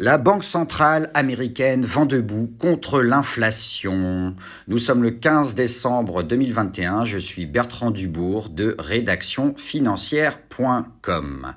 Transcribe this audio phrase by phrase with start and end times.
[0.00, 4.34] La Banque centrale américaine vend debout contre l'inflation.
[4.66, 7.04] Nous sommes le 15 décembre 2021.
[7.04, 11.54] Je suis Bertrand Dubourg de rédactionfinancière.com.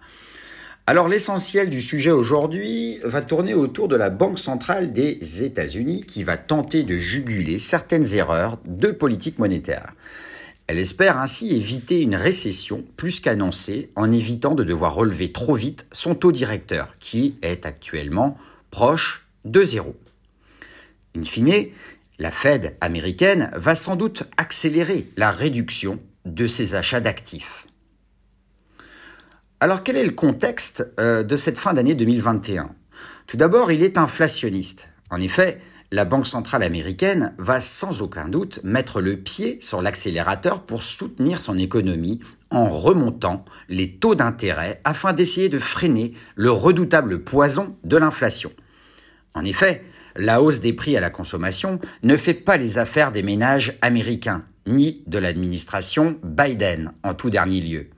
[0.86, 6.24] Alors l'essentiel du sujet aujourd'hui va tourner autour de la Banque centrale des États-Unis qui
[6.24, 9.94] va tenter de juguler certaines erreurs de politique monétaire.
[10.68, 15.86] Elle espère ainsi éviter une récession plus qu'annoncée en évitant de devoir relever trop vite
[15.94, 18.38] son taux directeur, qui est actuellement
[18.70, 19.96] proche de zéro.
[21.18, 21.68] In fine,
[22.20, 27.66] la Fed américaine va sans doute accélérer la réduction de ses achats d'actifs.
[29.62, 32.76] Alors quel est le contexte euh, de cette fin d'année 2021
[33.26, 34.90] Tout d'abord, il est inflationniste.
[35.10, 35.60] En effet,
[35.92, 41.42] la Banque centrale américaine va sans aucun doute mettre le pied sur l'accélérateur pour soutenir
[41.42, 42.20] son économie
[42.50, 48.52] en remontant les taux d'intérêt afin d'essayer de freiner le redoutable poison de l'inflation.
[49.34, 49.84] En effet,
[50.16, 54.44] la hausse des prix à la consommation ne fait pas les affaires des ménages américains,
[54.66, 57.90] ni de l'administration Biden en tout dernier lieu.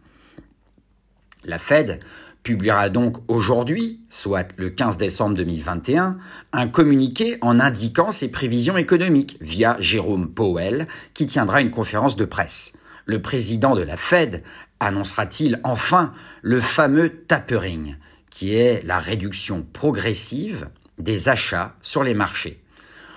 [1.50, 2.00] La Fed
[2.44, 6.17] publiera donc aujourd'hui, soit le 15 décembre 2021,
[6.53, 12.25] un communiqué en indiquant ses prévisions économiques via Jérôme Powell, qui tiendra une conférence de
[12.25, 12.73] presse.
[13.06, 14.44] Le président de la Fed
[14.80, 17.97] annoncera-t-il enfin le fameux tapering,
[18.30, 20.69] qui est la réduction progressive
[21.00, 22.61] des achats sur les marchés?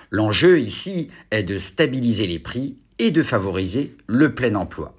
[0.09, 4.95] L'enjeu ici est de stabiliser les prix et de favoriser le plein emploi.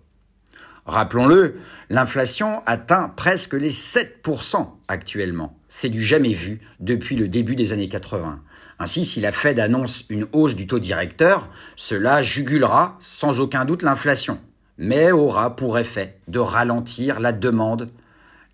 [0.87, 1.57] Rappelons-le,
[1.89, 5.57] l'inflation atteint presque les 7% actuellement.
[5.69, 8.41] C'est du jamais vu depuis le début des années 80.
[8.79, 13.83] Ainsi, si la Fed annonce une hausse du taux directeur, cela jugulera sans aucun doute
[13.83, 14.39] l'inflation,
[14.77, 17.89] mais aura pour effet de ralentir la demande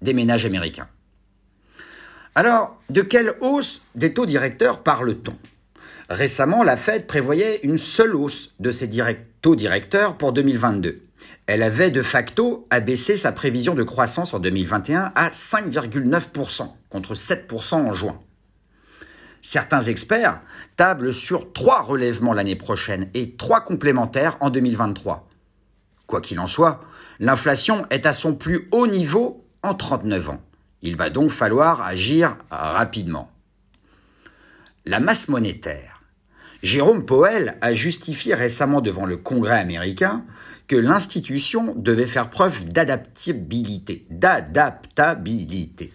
[0.00, 0.89] des ménages américains.
[2.37, 5.37] Alors, de quelle hausse des taux directeurs parle-t-on?
[6.09, 8.88] Récemment, la Fed prévoyait une seule hausse de ses
[9.43, 11.03] taux directeurs pour 2022
[11.46, 17.74] elle avait de facto abaissé sa prévision de croissance en 2021 à 5,9% contre 7%
[17.74, 18.20] en juin.
[19.41, 20.41] Certains experts
[20.76, 25.28] tablent sur trois relèvements l'année prochaine et trois complémentaires en 2023.
[26.06, 26.80] Quoi qu'il en soit,
[27.20, 30.42] l'inflation est à son plus haut niveau en 39 ans.
[30.82, 33.30] Il va donc falloir agir rapidement.
[34.86, 36.00] La masse monétaire.
[36.62, 40.26] Jérôme Powell a justifié récemment devant le Congrès américain
[40.69, 45.93] que l'institution devait faire preuve d'adaptabilité, d'adaptabilité,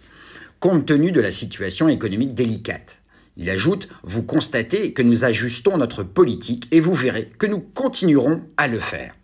[0.58, 2.98] compte tenu de la situation économique délicate.
[3.36, 8.42] Il ajoute Vous constatez que nous ajustons notre politique et vous verrez que nous continuerons
[8.56, 9.14] à le faire.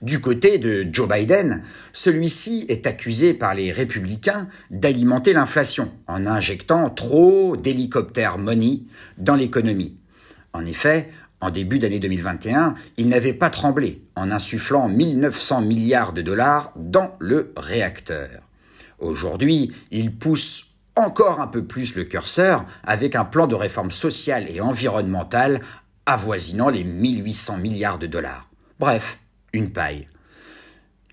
[0.00, 1.62] Du côté de Joe Biden,
[1.92, 8.82] celui-ci est accusé par les républicains d'alimenter l'inflation en injectant trop d'hélicoptères money
[9.18, 9.96] dans l'économie.
[10.56, 11.10] En effet,
[11.42, 17.14] en début d'année 2021, il n'avait pas tremblé en insufflant 1900 milliards de dollars dans
[17.18, 18.40] le réacteur.
[18.98, 24.48] Aujourd'hui, il pousse encore un peu plus le curseur avec un plan de réforme sociale
[24.48, 25.60] et environnementale
[26.06, 28.48] avoisinant les 1800 milliards de dollars.
[28.80, 29.18] Bref,
[29.52, 30.06] une paille.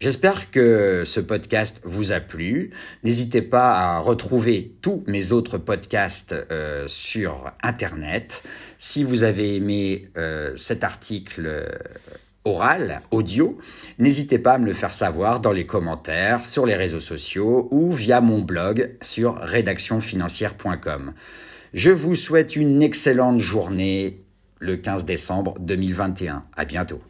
[0.03, 2.72] J'espère que ce podcast vous a plu.
[3.06, 8.44] N'hésitez pas à retrouver tous mes autres podcasts euh, sur Internet.
[8.78, 11.69] Si vous avez aimé euh, cet article euh,
[12.44, 13.58] oral, audio,
[13.97, 17.94] n'hésitez pas à me le faire savoir dans les commentaires, sur les réseaux sociaux ou
[17.94, 21.14] via mon blog sur rédactionfinancière.com.
[21.74, 24.22] Je vous souhaite une excellente journée
[24.59, 26.44] le 15 décembre 2021.
[26.58, 27.02] À bientôt.